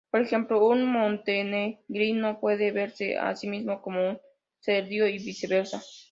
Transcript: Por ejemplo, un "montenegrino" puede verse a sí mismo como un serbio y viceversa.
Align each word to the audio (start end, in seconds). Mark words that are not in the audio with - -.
Por 0.09 0.19
ejemplo, 0.21 0.65
un 0.67 0.85
"montenegrino" 0.91 2.39
puede 2.39 2.71
verse 2.71 3.19
a 3.19 3.35
sí 3.35 3.47
mismo 3.47 3.83
como 3.83 4.09
un 4.09 4.21
serbio 4.59 5.07
y 5.07 5.19
viceversa. 5.23 5.79